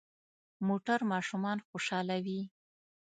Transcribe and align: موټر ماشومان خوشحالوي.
موټر 0.67 0.99
ماشومان 1.11 1.57
خوشحالوي. 1.67 2.41